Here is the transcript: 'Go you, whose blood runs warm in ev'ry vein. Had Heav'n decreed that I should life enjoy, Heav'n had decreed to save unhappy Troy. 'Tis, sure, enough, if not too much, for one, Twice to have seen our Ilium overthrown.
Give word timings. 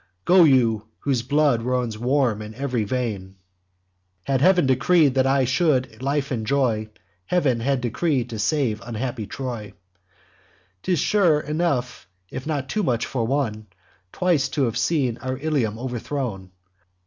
'Go 0.25 0.45
you, 0.45 0.87
whose 1.01 1.21
blood 1.21 1.61
runs 1.61 1.95
warm 1.95 2.41
in 2.41 2.55
ev'ry 2.55 2.83
vein. 2.83 3.35
Had 4.23 4.41
Heav'n 4.41 4.65
decreed 4.65 5.13
that 5.13 5.27
I 5.27 5.45
should 5.45 6.01
life 6.01 6.31
enjoy, 6.31 6.89
Heav'n 7.27 7.59
had 7.59 7.81
decreed 7.81 8.27
to 8.31 8.39
save 8.39 8.81
unhappy 8.83 9.27
Troy. 9.27 9.73
'Tis, 10.81 10.97
sure, 10.97 11.39
enough, 11.41 12.07
if 12.31 12.47
not 12.47 12.67
too 12.67 12.81
much, 12.81 13.05
for 13.05 13.27
one, 13.27 13.67
Twice 14.11 14.49
to 14.49 14.63
have 14.63 14.75
seen 14.75 15.19
our 15.19 15.37
Ilium 15.37 15.77
overthrown. 15.77 16.49